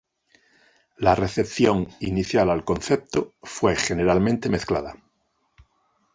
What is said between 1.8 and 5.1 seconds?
inicial al concepto fue generalmente mezclada.